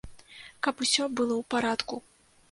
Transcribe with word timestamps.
Каб 0.67 0.79
усё 0.85 1.05
было 1.09 1.35
ў 1.41 1.43
парадку. 1.55 2.01